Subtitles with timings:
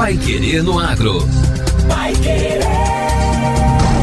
[0.00, 1.18] Pai Querer no Agro.
[1.86, 2.62] Pai Querer.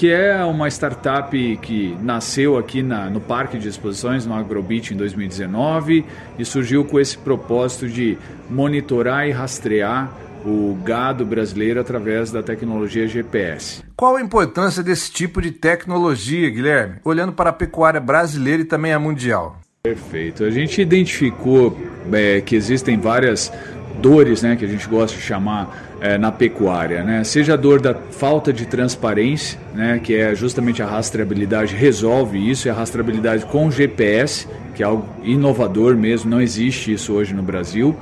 [0.00, 4.96] que é uma startup que nasceu aqui na, no Parque de Exposições, no Agrobit, em
[4.96, 6.06] 2019,
[6.38, 8.16] e surgiu com esse propósito de
[8.48, 10.10] monitorar e rastrear
[10.44, 13.82] o gado brasileiro através da tecnologia GPS.
[13.96, 18.92] Qual a importância desse tipo de tecnologia, Guilherme, olhando para a pecuária brasileira e também
[18.92, 19.58] a mundial?
[19.82, 20.44] Perfeito.
[20.44, 21.76] A gente identificou
[22.12, 23.52] é, que existem várias
[24.00, 27.22] dores, né, que a gente gosta de chamar é, na pecuária, né?
[27.24, 32.66] Seja a dor da falta de transparência, né, que é justamente a rastreabilidade resolve isso,
[32.66, 37.42] e a rastreabilidade com GPS, que é algo inovador mesmo, não existe isso hoje no
[37.42, 37.96] Brasil.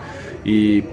[0.45, 0.85] E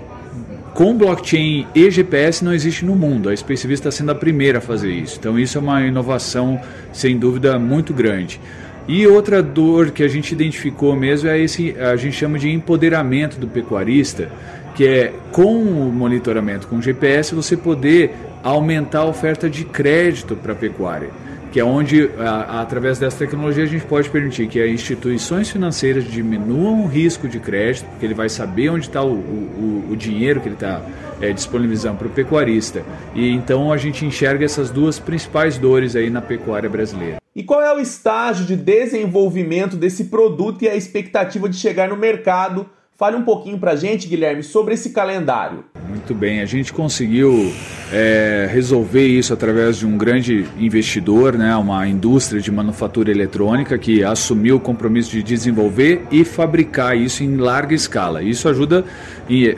[0.75, 3.30] com blockchain e GPS não existe no mundo.
[3.30, 5.16] A SpaceVis está sendo a primeira a fazer isso.
[5.18, 6.59] Então isso é uma inovação
[6.91, 8.41] sem dúvida muito grande.
[8.85, 13.40] E outra dor que a gente identificou mesmo é esse, a gente chama de empoderamento
[13.40, 14.30] do pecuarista,
[14.75, 20.52] que é com o monitoramento com GPS você poder aumentar a oferta de crédito para
[20.52, 21.09] a pecuária,
[21.56, 26.04] que é onde, a, através dessa tecnologia, a gente pode permitir que as instituições financeiras
[26.04, 30.42] diminuam o risco de crédito, porque ele vai saber onde está o, o, o, dinheiro
[30.42, 30.82] que ele está
[31.22, 32.84] é, disponibilizando para o pecuarista.
[33.14, 37.22] E então a gente enxerga essas duas principais dores aí na pecuária brasileira.
[37.34, 41.96] E qual é o estágio de desenvolvimento desse produto e a expectativa de chegar no
[41.96, 45.66] mercado Fale um pouquinho para a gente, Guilherme, sobre esse calendário.
[45.90, 47.52] Muito bem, a gente conseguiu
[47.92, 54.02] é, resolver isso através de um grande investidor, né, uma indústria de manufatura eletrônica que
[54.02, 58.24] assumiu o compromisso de desenvolver e fabricar isso em larga escala.
[58.24, 58.86] Isso ajuda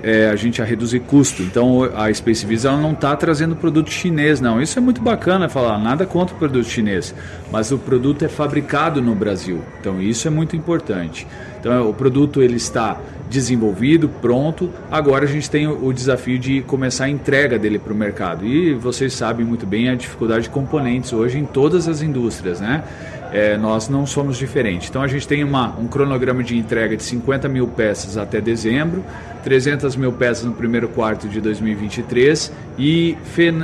[0.01, 1.43] é, a gente a reduzir custo.
[1.43, 4.59] Então a SpaceVis ela não está trazendo produto chinês, não.
[4.59, 7.13] Isso é muito bacana falar, nada contra o produto chinês,
[7.51, 9.61] mas o produto é fabricado no Brasil.
[9.79, 11.27] Então isso é muito importante.
[11.59, 14.69] Então o produto ele está desenvolvido, pronto.
[14.89, 18.45] Agora a gente tem o desafio de começar a entrega dele para o mercado.
[18.45, 22.83] E vocês sabem muito bem a dificuldade de componentes hoje em todas as indústrias, né?
[23.31, 24.89] É, nós não somos diferentes.
[24.89, 29.03] Então a gente tem uma, um cronograma de entrega de 50 mil peças até dezembro,
[29.43, 33.17] 300 mil peças no primeiro quarto de 2023 e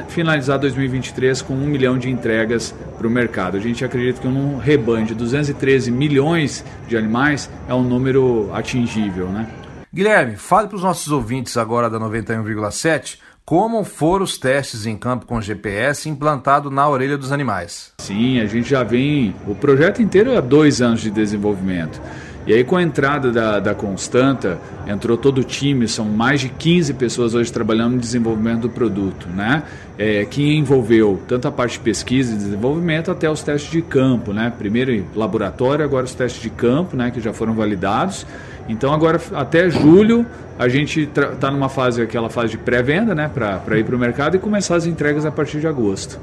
[0.10, 3.58] finalizar 2023 com um milhão de entregas para o mercado.
[3.58, 9.28] A gente acredita que um rebanho de 213 milhões de animais é um número atingível,
[9.28, 9.48] né?
[9.94, 15.26] Guilherme, fale para os nossos ouvintes agora da 91,7 como foram os testes em campo
[15.26, 17.92] com GPS implantado na orelha dos animais.
[17.98, 19.36] Sim, a gente já vem.
[19.48, 22.02] O projeto inteiro é dois anos de desenvolvimento.
[22.46, 26.50] E aí com a entrada da, da Constanta, entrou todo o time, são mais de
[26.50, 29.64] 15 pessoas hoje trabalhando no desenvolvimento do produto, né?
[29.98, 34.34] É, que envolveu tanto a parte de pesquisa e desenvolvimento até os testes de campo,
[34.34, 34.52] né?
[34.58, 37.12] Primeiro laboratório, agora os testes de campo, né?
[37.12, 38.26] Que já foram validados.
[38.68, 40.26] Então agora até julho
[40.60, 43.32] a gente está numa fase, aquela fase de pré-venda, né?
[43.34, 46.20] Para ir para o mercado e começar as entregas a partir de agosto.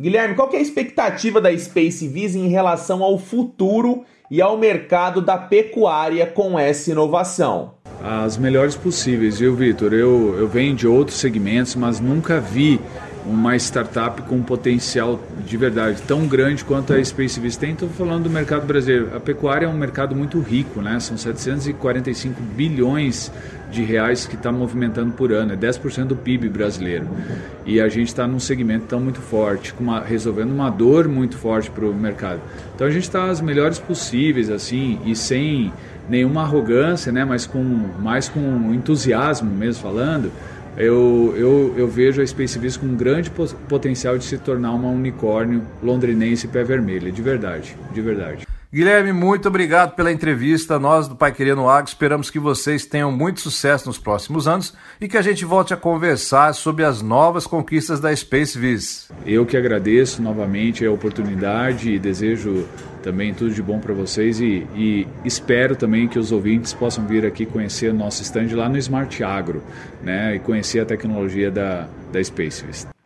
[0.00, 5.20] Guilherme, qual é a expectativa da Space Visa em relação ao futuro e ao mercado
[5.20, 7.74] da pecuária com essa inovação?
[8.02, 9.92] As melhores possíveis, viu, Vitor?
[9.92, 12.80] Eu, eu venho de outros segmentos, mas nunca vi
[13.26, 17.72] uma startup com um potencial de verdade tão grande quanto a Space Vista tem.
[17.72, 19.14] Estou falando do mercado brasileiro.
[19.14, 20.98] A pecuária é um mercado muito rico, né?
[21.00, 23.30] São 745 bilhões
[23.70, 27.06] de reais que está movimentando por ano, é 10% do PIB brasileiro.
[27.64, 31.70] E a gente está num segmento tão muito forte, uma, resolvendo uma dor muito forte
[31.70, 32.40] para o mercado.
[32.74, 35.72] Então a gente está as melhores possíveis, assim, e sem
[36.08, 37.24] nenhuma arrogância, né?
[37.24, 37.62] Mas com
[38.00, 40.32] mais com entusiasmo mesmo falando
[40.80, 43.30] eu, eu, eu vejo a Space Vis com um grande
[43.68, 48.49] potencial de se tornar uma unicórnio londrinense pé vermelha, de verdade, de verdade.
[48.72, 50.78] Guilherme, muito obrigado pela entrevista.
[50.78, 55.08] Nós do Pai Querendo Agro esperamos que vocês tenham muito sucesso nos próximos anos e
[55.08, 59.10] que a gente volte a conversar sobre as novas conquistas da Space Viz.
[59.26, 62.64] Eu que agradeço novamente a oportunidade e desejo
[63.02, 67.26] também tudo de bom para vocês e, e, espero também que os ouvintes possam vir
[67.26, 69.64] aqui conhecer o nosso stand lá no Smart Agro
[70.00, 72.99] né, e conhecer a tecnologia da, da Space Viz.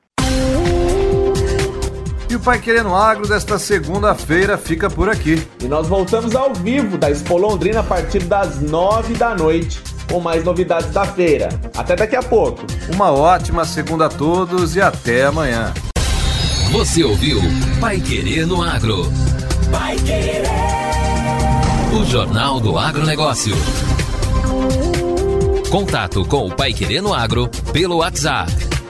[2.44, 5.49] O Pai Querendo Agro desta segunda-feira fica por aqui.
[5.62, 9.82] E nós voltamos ao vivo da Expo Londrina a partir das nove da noite
[10.12, 11.49] com mais novidades da feira.
[11.75, 12.62] Até daqui a pouco.
[12.93, 15.73] Uma ótima segunda a todos e até amanhã.
[16.70, 17.41] Você ouviu
[17.81, 19.11] Pai Querer no Agro.
[19.73, 20.43] Pai Querer.
[21.99, 23.56] O Jornal do Agronegócio.
[25.70, 28.74] Contato com o Pai Querer no Agro pelo WhatsApp